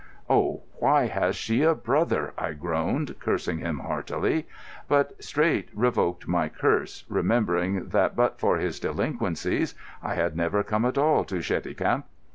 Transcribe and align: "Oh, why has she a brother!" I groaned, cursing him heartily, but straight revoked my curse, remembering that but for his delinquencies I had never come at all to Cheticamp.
"Oh, 0.27 0.63
why 0.79 1.05
has 1.05 1.35
she 1.35 1.61
a 1.61 1.75
brother!" 1.75 2.33
I 2.35 2.53
groaned, 2.53 3.13
cursing 3.19 3.59
him 3.59 3.77
heartily, 3.77 4.47
but 4.87 5.23
straight 5.23 5.69
revoked 5.75 6.27
my 6.27 6.49
curse, 6.49 7.05
remembering 7.07 7.89
that 7.89 8.15
but 8.15 8.39
for 8.39 8.57
his 8.57 8.79
delinquencies 8.79 9.75
I 10.01 10.15
had 10.15 10.35
never 10.35 10.63
come 10.63 10.85
at 10.85 10.97
all 10.97 11.23
to 11.25 11.35
Cheticamp. 11.39 12.05